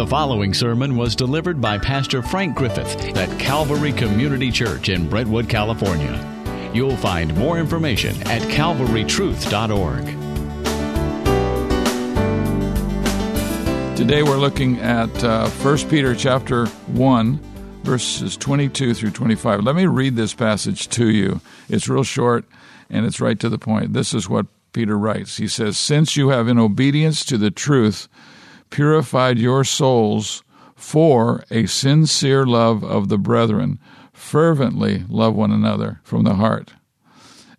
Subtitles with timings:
[0.00, 5.46] The following sermon was delivered by Pastor Frank Griffith at Calvary Community Church in Brentwood,
[5.46, 6.70] California.
[6.72, 10.06] You'll find more information at calvarytruth.org.
[13.94, 17.36] Today we're looking at uh, 1 Peter chapter 1
[17.82, 19.64] verses 22 through 25.
[19.64, 21.42] Let me read this passage to you.
[21.68, 22.46] It's real short
[22.88, 23.92] and it's right to the point.
[23.92, 25.36] This is what Peter writes.
[25.36, 28.08] He says, "Since you have in obedience to the truth
[28.70, 30.42] purified your souls
[30.74, 33.78] for a sincere love of the brethren.
[34.12, 36.74] Fervently love one another from the heart.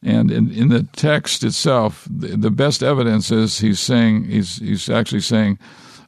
[0.04, 4.90] And in, in the text itself, the, the best evidence is he's saying, he's, he's
[4.90, 5.60] actually saying,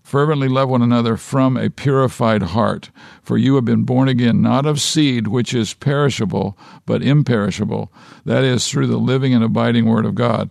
[0.02, 2.90] fervently love one another from a purified heart.
[3.22, 7.92] For you have been born again, not of seed which is perishable, but imperishable.
[8.26, 10.50] That is, through the living and abiding Word of God.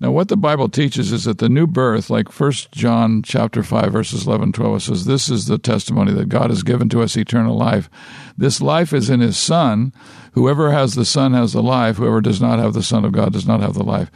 [0.00, 3.92] Now, what the Bible teaches is that the new birth, like 1 John chapter 5,
[3.92, 7.56] verses 11 12, says, This is the testimony that God has given to us eternal
[7.56, 7.88] life.
[8.36, 9.92] This life is in His Son.
[10.32, 11.96] Whoever has the Son has the life.
[11.96, 14.10] Whoever does not have the Son of God does not have the life.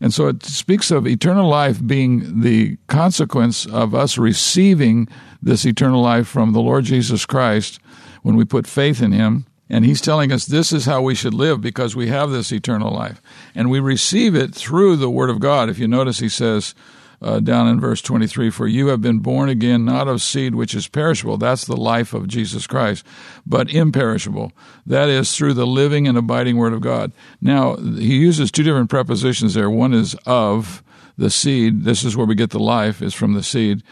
[0.00, 5.08] And so it speaks of eternal life being the consequence of us receiving
[5.42, 7.80] this eternal life from the Lord Jesus Christ
[8.22, 9.46] when we put faith in Him.
[9.70, 12.92] And he's telling us this is how we should live because we have this eternal
[12.92, 13.22] life.
[13.54, 15.70] And we receive it through the Word of God.
[15.70, 16.74] If you notice, he says
[17.22, 20.74] uh, down in verse 23 For you have been born again, not of seed which
[20.74, 21.38] is perishable.
[21.38, 23.06] That's the life of Jesus Christ,
[23.46, 24.52] but imperishable.
[24.86, 27.12] That is through the living and abiding Word of God.
[27.40, 29.70] Now, he uses two different prepositions there.
[29.70, 30.82] One is of
[31.16, 31.84] the seed.
[31.84, 33.82] This is where we get the life, is from the seed.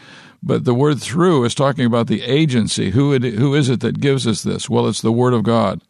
[0.41, 2.91] But the word through is talking about the agency.
[2.91, 4.69] Who, it, who is it that gives us this?
[4.69, 5.81] Well, it's the Word of God.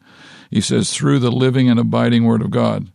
[0.48, 2.86] He says, through the living and abiding Word of God.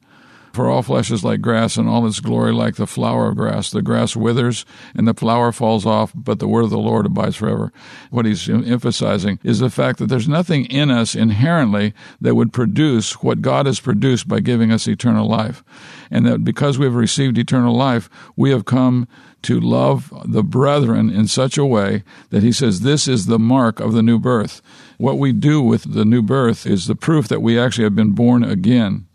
[0.53, 3.71] For all flesh is like grass, and all its glory like the flower of grass.
[3.71, 7.35] The grass withers, and the flower falls off, but the word of the Lord abides
[7.35, 7.71] forever.
[8.09, 13.21] What he's emphasizing is the fact that there's nothing in us inherently that would produce
[13.23, 15.63] what God has produced by giving us eternal life.
[16.11, 19.07] And that because we've received eternal life, we have come
[19.43, 23.79] to love the brethren in such a way that he says this is the mark
[23.79, 24.61] of the new birth.
[24.97, 28.11] What we do with the new birth is the proof that we actually have been
[28.11, 29.07] born again.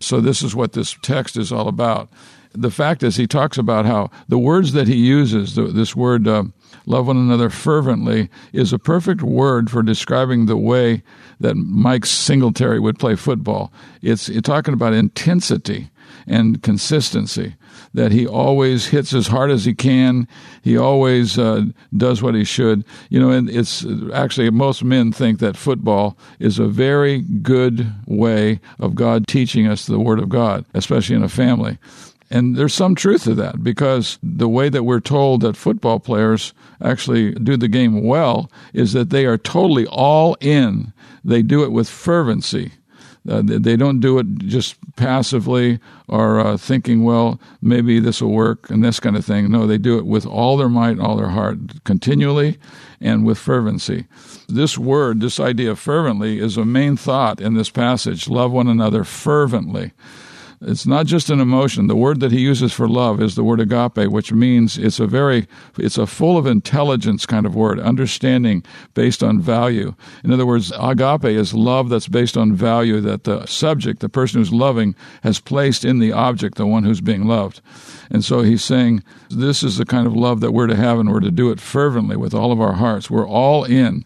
[0.00, 2.08] So, this is what this text is all about.
[2.52, 6.44] The fact is, he talks about how the words that he uses, this word, uh,
[6.86, 11.02] love one another fervently, is a perfect word for describing the way
[11.40, 13.72] that Mike Singletary would play football.
[14.02, 15.90] It's, it's talking about intensity
[16.28, 17.56] and consistency.
[17.94, 20.28] That he always hits as hard as he can.
[20.62, 21.66] He always uh,
[21.96, 22.84] does what he should.
[23.08, 28.60] You know, and it's actually most men think that football is a very good way
[28.80, 31.78] of God teaching us the Word of God, especially in a family.
[32.30, 36.52] And there's some truth to that because the way that we're told that football players
[36.82, 40.92] actually do the game well is that they are totally all in.
[41.24, 42.72] They do it with fervency.
[43.28, 48.68] Uh, they don't do it just passively or uh, thinking, well, maybe this will work
[48.68, 49.50] and this kind of thing.
[49.50, 52.58] No, they do it with all their might, all their heart, continually
[53.00, 54.06] and with fervency.
[54.48, 58.28] This word, this idea of fervently, is a main thought in this passage.
[58.28, 59.92] Love one another fervently.
[60.66, 61.86] It's not just an emotion.
[61.86, 65.06] The word that he uses for love is the word agape, which means it's a
[65.06, 65.46] very,
[65.78, 68.64] it's a full of intelligence kind of word, understanding
[68.94, 69.94] based on value.
[70.22, 74.40] In other words, agape is love that's based on value that the subject, the person
[74.40, 77.60] who's loving, has placed in the object, the one who's being loved.
[78.10, 81.10] And so he's saying, this is the kind of love that we're to have, and
[81.10, 83.10] we're to do it fervently with all of our hearts.
[83.10, 84.04] We're all in.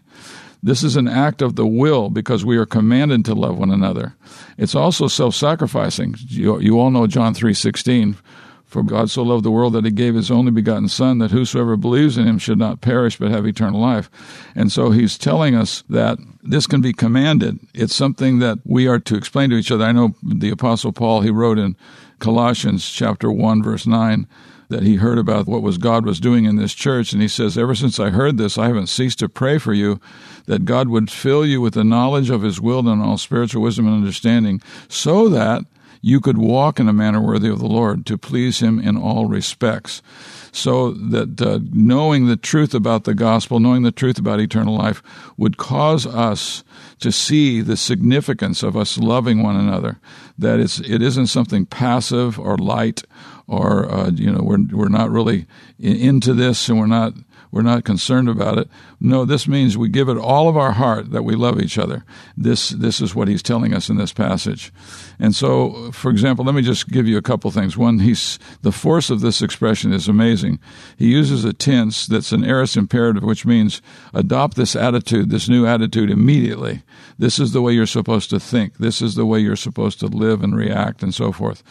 [0.61, 4.15] This is an act of the will because we are commanded to love one another.
[4.57, 6.15] It's also self-sacrificing.
[6.27, 8.17] You, you all know John 3:16,
[8.65, 11.75] for God so loved the world that he gave his only begotten son that whosoever
[11.75, 14.11] believes in him should not perish but have eternal life.
[14.53, 17.59] And so he's telling us that this can be commanded.
[17.73, 19.85] It's something that we are to explain to each other.
[19.85, 21.77] I know the apostle Paul he wrote in
[22.19, 24.27] Colossians chapter 1 verse 9
[24.69, 27.11] that he heard about what was God was doing in this church.
[27.11, 29.99] And he says ever since I heard this I haven't ceased to pray for you
[30.45, 33.87] that God would fill you with the knowledge of his will and all spiritual wisdom
[33.87, 35.63] and understanding so that
[36.01, 39.25] you could walk in a manner worthy of the Lord to please him in all
[39.25, 40.01] respects
[40.51, 45.01] so that uh, knowing the truth about the gospel, knowing the truth about eternal life,
[45.37, 46.63] would cause us
[46.99, 49.99] to see the significance of us loving one another.
[50.37, 53.03] That it's, it isn't something passive or light,
[53.47, 55.45] or uh, you know we're we're not really
[55.79, 57.13] into this, and we're not
[57.51, 58.69] We're not concerned about it.
[58.99, 62.05] No, this means we give it all of our heart that we love each other.
[62.37, 64.71] This this is what he's telling us in this passage.
[65.17, 67.75] And so, for example, let me just give you a couple things.
[67.75, 70.59] One, he's the force of this expression is amazing.
[70.97, 73.81] He uses a tense that's an aorist imperative, which means
[74.13, 76.83] adopt this attitude, this new attitude immediately.
[77.17, 78.77] This is the way you're supposed to think.
[78.77, 81.63] This is the way you're supposed to live and react and so forth.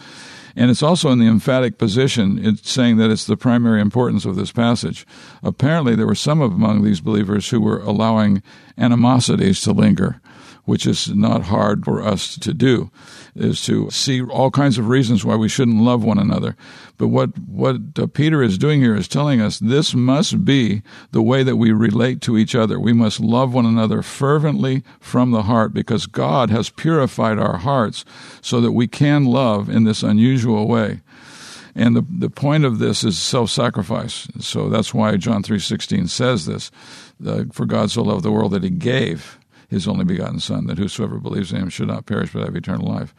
[0.59, 4.35] And it's also in the emphatic position, it's saying that it's the primary importance of
[4.35, 5.07] this passage.
[5.41, 8.43] Apparently, there were some among these believers who were allowing
[8.77, 10.19] animosities to linger
[10.69, 12.91] which is not hard for us to do,
[13.35, 16.55] is to see all kinds of reasons why we shouldn't love one another.
[16.99, 21.23] But what, what uh, Peter is doing here is telling us this must be the
[21.23, 22.79] way that we relate to each other.
[22.79, 28.05] We must love one another fervently from the heart because God has purified our hearts
[28.39, 31.01] so that we can love in this unusual way.
[31.73, 34.27] And the, the point of this is self-sacrifice.
[34.39, 36.69] So that's why John 3.16 says this,
[37.25, 39.38] uh, for God so loved the world that he gave
[39.69, 42.87] his only begotten Son, that whosoever believes in him should not perish but have eternal
[42.87, 43.13] life.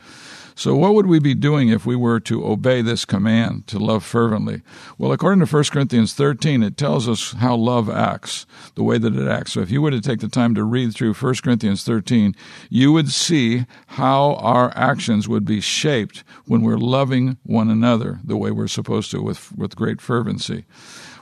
[0.60, 4.04] So, what would we be doing if we were to obey this command to love
[4.04, 4.60] fervently?
[4.98, 8.44] Well, according to 1 Corinthians 13, it tells us how love acts,
[8.74, 9.52] the way that it acts.
[9.52, 12.34] So, if you were to take the time to read through 1 Corinthians 13,
[12.68, 18.36] you would see how our actions would be shaped when we're loving one another the
[18.36, 20.66] way we're supposed to with, with great fervency.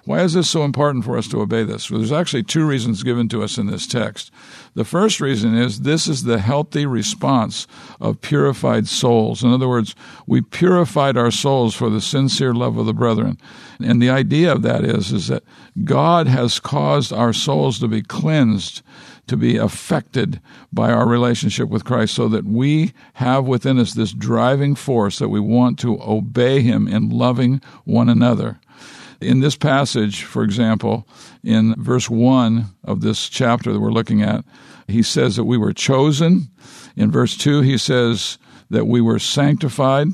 [0.09, 1.91] Why is this so important for us to obey this?
[1.91, 4.31] Well, there's actually two reasons given to us in this text.
[4.73, 7.67] The first reason is this is the healthy response
[8.01, 9.45] of purified souls.
[9.45, 9.95] In other words,
[10.27, 13.37] we purified our souls for the sincere love of the brethren.
[13.81, 15.45] And the idea of that is, is that
[15.85, 18.81] God has caused our souls to be cleansed
[19.27, 20.41] to be affected
[20.73, 25.29] by our relationship with Christ so that we have within us this driving force that
[25.29, 28.59] we want to obey Him in loving one another.
[29.21, 31.09] In this passage, for example,
[31.43, 34.45] in verse 1 of this chapter that we're looking at,
[34.87, 36.49] he says that we were chosen.
[36.97, 38.39] In verse 2, he says
[38.71, 40.09] that we were sanctified.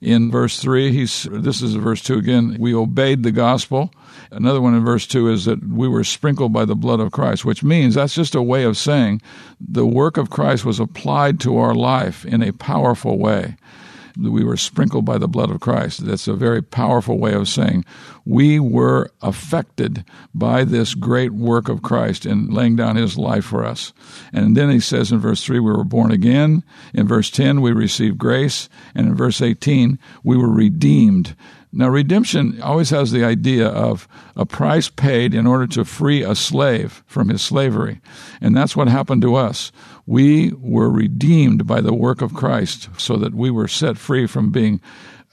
[0.00, 3.90] In verse 3, he's, this is verse 2 again, we obeyed the gospel.
[4.30, 7.44] Another one in verse 2 is that we were sprinkled by the blood of Christ,
[7.44, 9.22] which means that's just a way of saying
[9.58, 13.56] the work of Christ was applied to our life in a powerful way
[14.16, 16.04] we were sprinkled by the blood of Christ.
[16.04, 17.84] That's a very powerful way of saying
[18.24, 23.64] we were affected by this great work of Christ in laying down his life for
[23.64, 23.92] us.
[24.32, 26.62] And then he says in verse 3, we were born again.
[26.92, 28.68] In verse 10, we received grace.
[28.94, 31.36] And in verse 18, we were redeemed.
[31.76, 34.06] Now, redemption always has the idea of
[34.36, 38.00] a price paid in order to free a slave from his slavery.
[38.40, 39.72] And that's what happened to us.
[40.06, 44.50] We were redeemed by the work of Christ so that we were set free from
[44.50, 44.80] being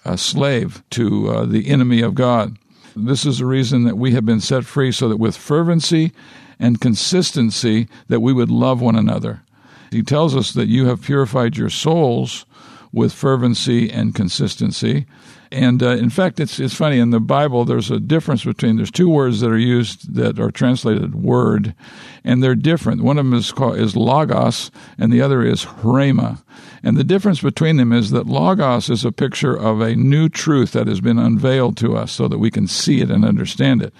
[0.06, 2.58] a slave to uh, the enemy of God.
[2.96, 6.12] This is the reason that we have been set free so that with fervency
[6.60, 9.44] and consistency that we would love one another.
[9.92, 12.46] He tells us that you have purified your souls
[12.94, 15.06] with fervency and consistency.
[15.52, 17.66] And uh, in fact, it's it's funny in the Bible.
[17.66, 21.76] There's a difference between there's two words that are used that are translated word,
[22.24, 23.04] and they're different.
[23.04, 26.42] One of them is called is logos, and the other is rhema.
[26.84, 30.72] And the difference between them is that logos is a picture of a new truth
[30.72, 33.94] that has been unveiled to us, so that we can see it and understand it.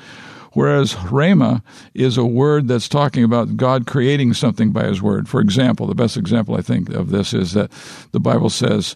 [0.54, 1.62] Whereas Rhema
[1.94, 5.30] is a word that's talking about God creating something by His word.
[5.30, 7.72] For example, the best example I think of this is that
[8.12, 8.96] the Bible says,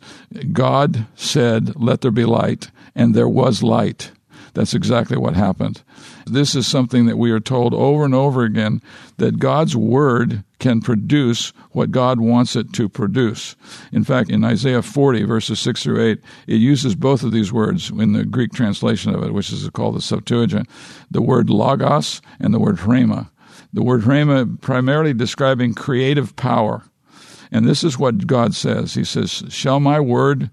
[0.51, 4.11] God said, Let there be light, and there was light.
[4.55, 5.83] That's exactly what happened.
[6.25, 8.81] This is something that we are told over and over again
[9.17, 13.57] that God's Word can produce what God wants it to produce.
[13.91, 17.89] In fact, in Isaiah 40, verses 6 through 8, it uses both of these words
[17.89, 20.69] in the Greek translation of it, which is called the Septuagint
[21.11, 23.29] the word logos and the word rhema.
[23.73, 26.83] The word rhema primarily describing creative power.
[27.51, 30.49] And this is what God says He says, Shall my word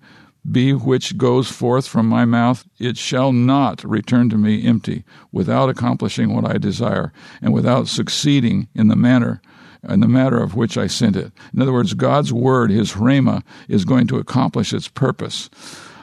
[0.50, 5.68] be which goes forth from my mouth, it shall not return to me empty, without
[5.68, 9.40] accomplishing what I desire, and without succeeding in the manner
[9.88, 11.32] in the matter of which I sent it.
[11.52, 15.50] In other words, God's word, his rhema, is going to accomplish its purpose.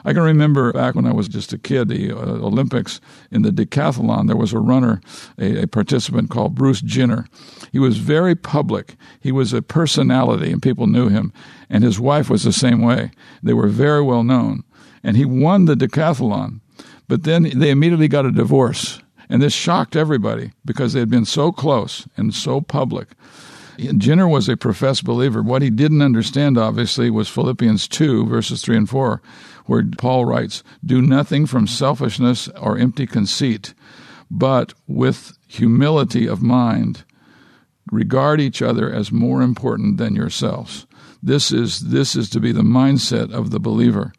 [0.04, 3.50] I can remember back when I was just a kid, the uh, Olympics in the
[3.50, 5.00] decathlon, there was a runner,
[5.38, 7.26] a, a, participant called Bruce Jenner.
[7.72, 8.96] He was very public.
[9.20, 11.32] He was a personality, and people knew him.
[11.68, 13.10] And his wife was the same way.
[13.42, 14.64] They were very well known.
[15.02, 16.60] And he won the decathlon.
[17.08, 19.00] But then they immediately got a divorce.
[19.28, 23.08] And this shocked everybody because they had been so close and so public.
[23.96, 25.42] Jenner was a professed believer.
[25.42, 29.22] What he didn't understand, obviously, was Philippians 2, verses 3 and 4,
[29.66, 33.74] where Paul writes, Do nothing from selfishness or empty conceit,
[34.30, 37.04] but with humility of mind.
[37.90, 40.86] Regard each other as more important than yourselves.
[41.22, 44.12] This is this is to be the mindset of the believer.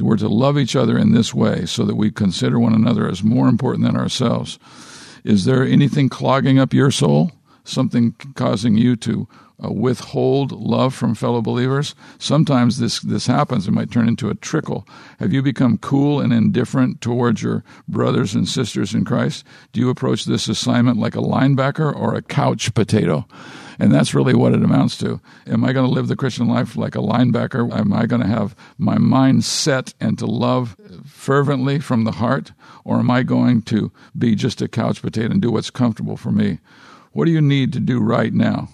[0.00, 3.22] We're to love each other in this way so that we consider one another as
[3.22, 4.58] more important than ourselves.
[5.24, 7.32] Is there anything clogging up your soul?
[7.64, 9.26] Something causing you to
[9.62, 11.94] uh, withhold love from fellow believers?
[12.18, 13.66] Sometimes this, this happens.
[13.66, 14.86] It might turn into a trickle.
[15.18, 19.44] Have you become cool and indifferent towards your brothers and sisters in Christ?
[19.72, 23.26] Do you approach this assignment like a linebacker or a couch potato?
[23.78, 25.20] And that's really what it amounts to.
[25.46, 27.72] Am I going to live the Christian life like a linebacker?
[27.72, 32.52] Am I going to have my mind set and to love fervently from the heart?
[32.84, 36.30] Or am I going to be just a couch potato and do what's comfortable for
[36.30, 36.60] me?
[37.12, 38.68] What do you need to do right now?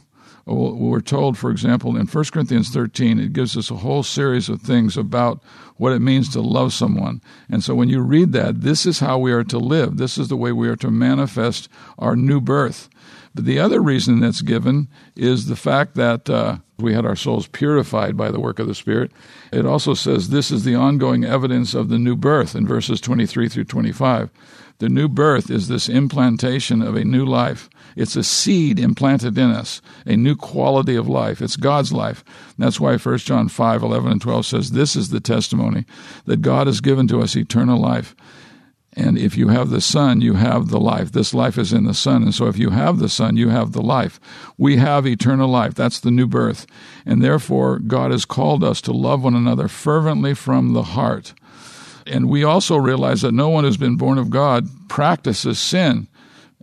[0.47, 4.61] We're told, for example, in 1 Corinthians 13, it gives us a whole series of
[4.61, 5.43] things about
[5.77, 7.21] what it means to love someone.
[7.49, 9.97] And so when you read that, this is how we are to live.
[9.97, 11.69] This is the way we are to manifest
[11.99, 12.89] our new birth.
[13.35, 17.47] But the other reason that's given is the fact that uh, we had our souls
[17.47, 19.13] purified by the work of the Spirit.
[19.53, 23.49] It also says this is the ongoing evidence of the new birth in verses 23
[23.49, 24.31] through 25.
[24.79, 27.69] The new birth is this implantation of a new life.
[27.97, 31.43] It's a seed implanted in us, a new quality of life.
[31.43, 32.25] It's God's life.
[32.57, 35.85] That's why 1 John 5 11 and 12 says, This is the testimony
[36.25, 38.17] that God has given to us eternal life
[38.95, 41.13] and if you have the Son, you have the life.
[41.13, 42.23] This life is in the Son.
[42.23, 44.19] And so if you have the Son, you have the life.
[44.59, 45.75] We have eternal life.
[45.75, 46.67] That's the new birth.
[47.07, 51.35] And therefore, God has called us to love one another fervently from the heart.
[52.05, 56.09] And we also realize that no one who's been born of God practices sin.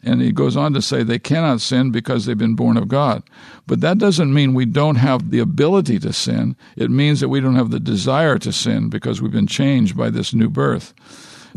[0.03, 3.23] And he goes on to say they cannot sin because they've been born of God.
[3.65, 6.57] But that doesn't mean we don't have the ability to sin.
[6.75, 10.09] It means that we don't have the desire to sin because we've been changed by
[10.09, 10.93] this new birth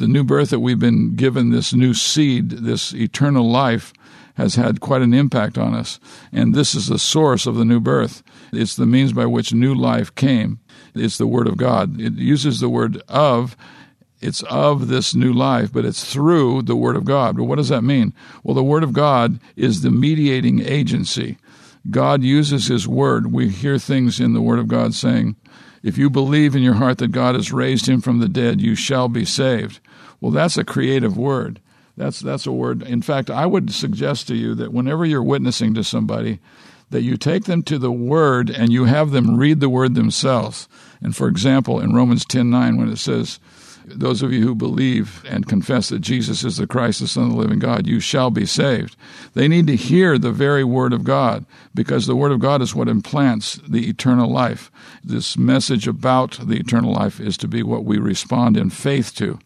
[0.00, 3.92] the new birth that we've been given, this new seed, this eternal life,
[4.34, 6.00] has had quite an impact on us.
[6.32, 8.22] And this is the source of the new birth.
[8.52, 10.60] It's the means by which new life came.
[10.94, 12.00] It's the Word of God.
[12.00, 13.56] It uses the word of.
[14.20, 17.36] It's of this new life, but it's through the Word of God.
[17.36, 18.12] But what does that mean?
[18.42, 21.38] Well, the Word of God is the mediating agency.
[21.90, 23.32] God uses His Word.
[23.32, 25.36] We hear things in the Word of God saying,
[25.82, 28.74] if you believe in your heart that God has raised him from the dead, you
[28.74, 29.80] shall be saved.
[30.20, 31.60] Well, that's a creative word.
[31.96, 32.82] That's that's a word.
[32.82, 36.38] In fact, I would suggest to you that whenever you're witnessing to somebody,
[36.90, 40.68] that you take them to the word and you have them read the word themselves.
[41.00, 43.38] And for example, in Romans 10:9 when it says,
[43.84, 47.30] those of you who believe and confess that Jesus is the Christ, the Son of
[47.30, 48.96] the living God, you shall be saved.
[49.34, 51.44] They need to hear the very Word of God
[51.74, 54.70] because the Word of God is what implants the eternal life.
[55.02, 59.38] This message about the eternal life is to be what we respond in faith to.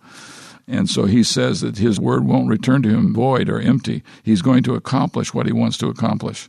[0.66, 4.02] And so he says that his word won't return to him void or empty.
[4.22, 6.48] He's going to accomplish what he wants to accomplish.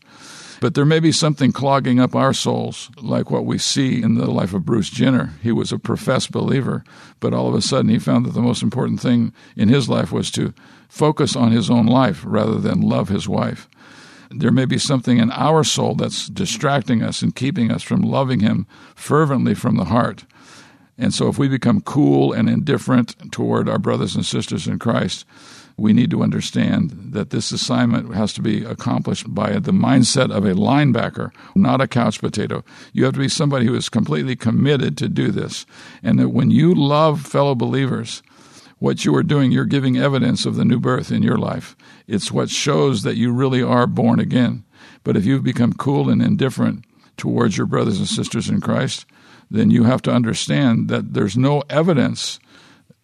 [0.65, 4.25] But there may be something clogging up our souls, like what we see in the
[4.25, 5.35] life of Bruce Jenner.
[5.43, 6.83] He was a professed believer,
[7.19, 10.11] but all of a sudden he found that the most important thing in his life
[10.11, 10.55] was to
[10.89, 13.69] focus on his own life rather than love his wife.
[14.31, 18.39] There may be something in our soul that's distracting us and keeping us from loving
[18.39, 20.25] him fervently from the heart.
[20.97, 25.25] And so, if we become cool and indifferent toward our brothers and sisters in Christ,
[25.77, 30.45] we need to understand that this assignment has to be accomplished by the mindset of
[30.45, 32.63] a linebacker, not a couch potato.
[32.93, 35.65] You have to be somebody who is completely committed to do this.
[36.01, 38.23] And that when you love fellow believers,
[38.79, 41.75] what you are doing, you're giving evidence of the new birth in your life.
[42.07, 44.63] It's what shows that you really are born again.
[45.03, 46.85] But if you've become cool and indifferent
[47.17, 49.05] towards your brothers and sisters in Christ,
[49.51, 52.39] then you have to understand that there's no evidence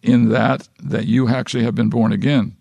[0.02, 2.56] in that that you actually have been born again.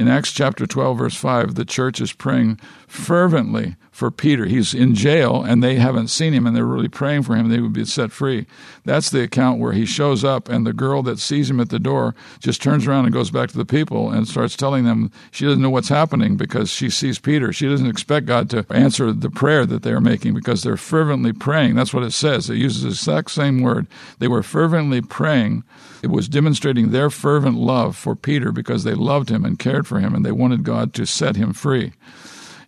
[0.00, 2.58] In Acts chapter 12, verse 5, the church is praying
[2.90, 4.46] fervently for Peter.
[4.46, 7.60] He's in jail and they haven't seen him and they're really praying for him they
[7.60, 8.46] would be set free.
[8.84, 11.78] That's the account where he shows up and the girl that sees him at the
[11.78, 15.44] door just turns around and goes back to the people and starts telling them she
[15.44, 17.52] doesn't know what's happening because she sees Peter.
[17.52, 21.32] She doesn't expect God to answer the prayer that they are making because they're fervently
[21.32, 21.76] praying.
[21.76, 22.50] That's what it says.
[22.50, 23.86] It uses the exact same word.
[24.18, 25.62] They were fervently praying.
[26.02, 30.00] It was demonstrating their fervent love for Peter because they loved him and cared for
[30.00, 31.92] him and they wanted God to set him free.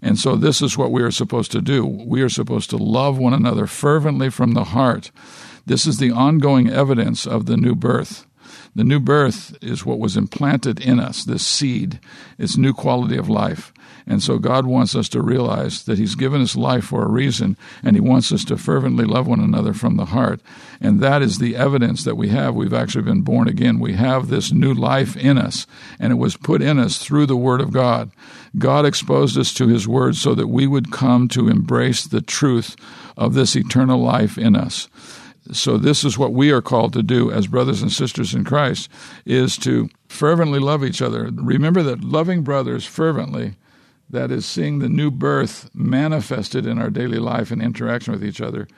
[0.03, 1.87] And so this is what we are supposed to do.
[1.87, 5.13] We are supposed to love one another fervently from the heart.
[5.65, 8.27] This is the ongoing evidence of the new birth.
[8.75, 12.01] The new birth is what was implanted in us, this seed,
[12.39, 13.73] it's new quality of life.
[14.07, 17.57] And so God wants us to realize that He's given us life for a reason,
[17.83, 20.41] and He wants us to fervently love one another from the heart.
[20.81, 22.55] And that is the evidence that we have.
[22.55, 23.79] We've actually been born again.
[23.79, 25.67] We have this new life in us,
[26.01, 28.11] and it was put in us through the Word of God.
[28.59, 32.75] God exposed us to His Word so that we would come to embrace the truth
[33.17, 34.89] of this eternal life in us.
[35.51, 38.89] So this is what we are called to do as brothers and sisters in Christ
[39.27, 41.31] is to fervently love each other.
[41.35, 43.57] Remember that loving brothers fervently
[44.09, 48.41] that is seeing the new birth manifested in our daily life and interaction with each
[48.41, 48.69] other.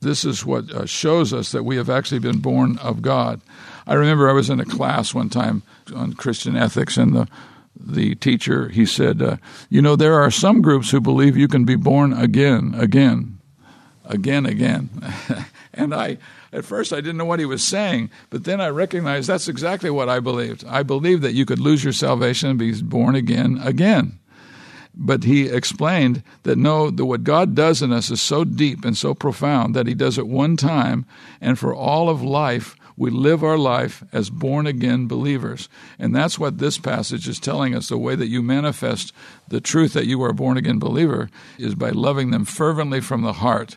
[0.00, 3.40] This is what uh, shows us that we have actually been born of God.
[3.86, 5.62] I remember I was in a class one time
[5.94, 7.28] on Christian ethics, and the
[7.80, 9.36] the teacher he said, uh,
[9.68, 13.38] "You know, there are some groups who believe you can be born again, again,
[14.04, 14.90] again, again."
[15.78, 16.18] and I,
[16.52, 19.90] at first, I didn't know what he was saying, but then I recognized that's exactly
[19.90, 20.64] what I believed.
[20.66, 24.18] I believed that you could lose your salvation and be born again, again.
[24.94, 28.96] But he explained that no, that what God does in us is so deep and
[28.96, 31.06] so profound that he does it one time,
[31.40, 35.68] and for all of life, we live our life as born again believers.
[36.00, 37.88] And that's what this passage is telling us.
[37.88, 39.12] The way that you manifest
[39.46, 43.22] the truth that you are a born again believer is by loving them fervently from
[43.22, 43.76] the heart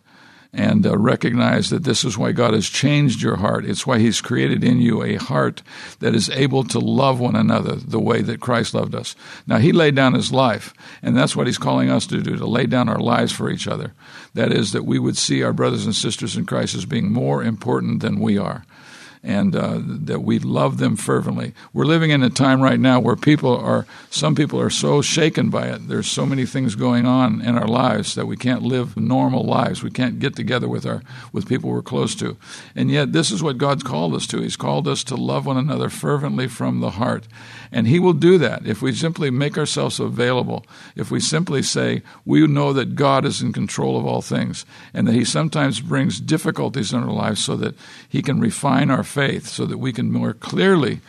[0.53, 3.65] and uh, recognize that this is why God has changed your heart.
[3.65, 5.61] It's why He's created in you a heart
[5.99, 9.15] that is able to love one another the way that Christ loved us.
[9.47, 12.45] Now, He laid down His life, and that's what He's calling us to do to
[12.45, 13.93] lay down our lives for each other.
[14.33, 17.43] That is, that we would see our brothers and sisters in Christ as being more
[17.43, 18.65] important than we are
[19.23, 21.53] and uh, that we love them fervently.
[21.73, 25.49] We're living in a time right now where people are, some people are so shaken
[25.49, 25.87] by it.
[25.87, 29.83] There's so many things going on in our lives that we can't live normal lives.
[29.83, 32.37] We can't get together with our with people we're close to,
[32.75, 34.41] and yet this is what God's called us to.
[34.41, 37.27] He's called us to love one another fervently from the heart,
[37.71, 40.65] and He will do that if we simply make ourselves available.
[40.95, 45.07] If we simply say we know that God is in control of all things, and
[45.07, 47.75] that He sometimes brings difficulties in our lives so that
[48.09, 51.01] He can refine our faith so that we can more clearly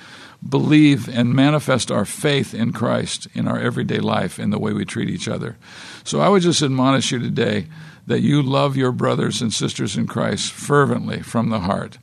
[0.47, 4.85] believe and manifest our faith in Christ in our everyday life in the way we
[4.85, 5.57] treat each other.
[6.05, 7.67] So I would just admonish you today
[8.07, 11.99] that you love your brothers and sisters in Christ fervently from the heart.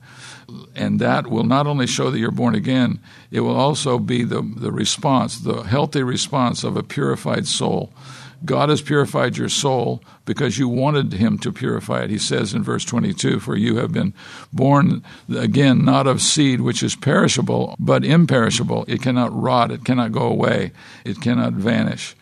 [0.74, 2.98] And that will not only show that you're born again,
[3.30, 7.92] it will also be the, the response, the healthy response of a purified soul
[8.44, 12.10] God has purified your soul because you wanted Him to purify it.
[12.10, 14.14] He says in verse 22 For you have been
[14.52, 18.84] born again, not of seed which is perishable, but imperishable.
[18.88, 20.72] It cannot rot, it cannot go away,
[21.04, 22.16] it cannot vanish.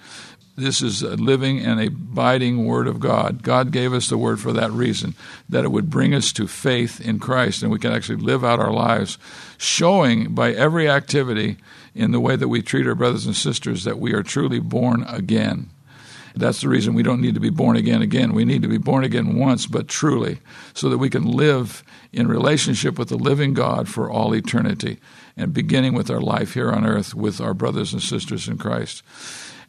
[0.57, 3.44] This is a living and abiding Word of God.
[3.44, 5.14] God gave us the Word for that reason,
[5.48, 8.59] that it would bring us to faith in Christ and we can actually live out
[8.59, 9.18] our lives,
[9.57, 11.59] showing by every activity
[11.94, 15.04] in the way that we treat our brothers and sisters that we are truly born
[15.04, 15.70] again.
[16.38, 18.33] That's the reason we don't need to be born again again.
[18.33, 20.38] We need to be born again once, but truly,
[20.74, 24.98] so that we can live in relationship with the living God for all eternity
[25.37, 29.03] and beginning with our life here on earth with our brothers and sisters in Christ.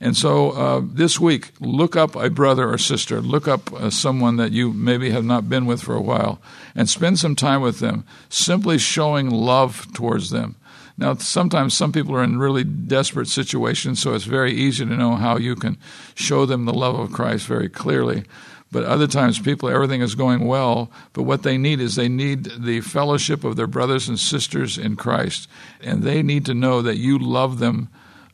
[0.01, 4.38] And so uh, this week, look up a brother or sister, look up uh, someone
[4.38, 6.41] that you maybe have not been with for a while,
[6.73, 10.55] and spend some time with them, simply showing love towards them.
[10.99, 15.15] Now, sometimes some people are in really desperate situations, so it's very easy to know
[15.15, 15.77] how you can
[16.13, 18.25] show them the love of Christ very clearly.
[18.69, 22.51] But other times, people, everything is going well, but what they need is they need
[22.59, 25.47] the fellowship of their brothers and sisters in Christ.
[25.81, 27.88] And they need to know that you love them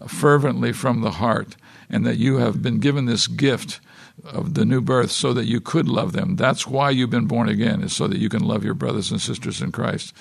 [0.07, 1.55] fervently from the heart
[1.87, 3.79] and that you have been given this gift
[4.23, 6.35] of the new birth so that you could love them.
[6.35, 9.21] That's why you've been born again, is so that you can love your brothers and
[9.21, 10.13] sisters in Christ.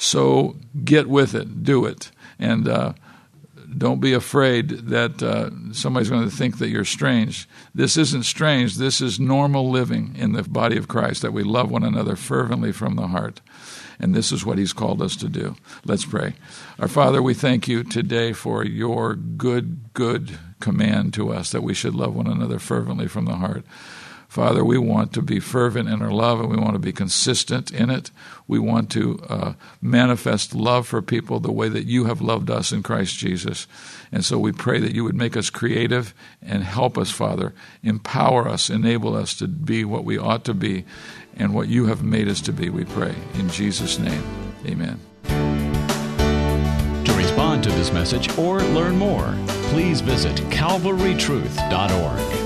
[0.00, 2.94] So get with it, do it, and uh,
[3.76, 7.46] don't be afraid that uh, somebody's going to think that you're strange.
[7.74, 8.76] This isn't strange.
[8.76, 12.72] This is normal living in the body of Christ that we love one another fervently
[12.72, 13.42] from the heart.
[13.98, 15.56] And this is what He's called us to do.
[15.84, 16.32] Let's pray.
[16.78, 21.74] Our Father, we thank you today for your good, good command to us that we
[21.74, 23.66] should love one another fervently from the heart.
[24.30, 27.72] Father, we want to be fervent in our love and we want to be consistent
[27.72, 28.12] in it.
[28.46, 32.70] We want to uh, manifest love for people the way that you have loved us
[32.70, 33.66] in Christ Jesus.
[34.12, 37.54] And so we pray that you would make us creative and help us, Father.
[37.82, 40.84] Empower us, enable us to be what we ought to be
[41.36, 43.16] and what you have made us to be, we pray.
[43.34, 44.22] In Jesus' name,
[44.64, 45.00] amen.
[47.04, 49.34] To respond to this message or learn more,
[49.72, 52.39] please visit calvarytruth.org.